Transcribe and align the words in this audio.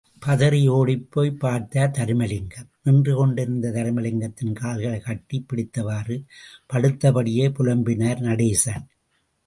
பதறி 0.25 0.67
ஓடிப் 0.67 1.07
போய் 1.11 1.31
பார்த்தார் 1.31 1.91
தருமலிங்கம், 1.91 2.69
நின்று 2.83 3.15
கொண்டிருந்த 3.15 3.69
தருமலிங்கத்தின் 3.69 4.53
கால்களைக் 4.53 5.03
கட்டிப் 5.03 5.45
பிடித்தவாறு 5.47 6.25
படுத்தபடியே 6.73 7.49
புலம்பினார் 7.49 8.21
நடேசன். 8.21 8.87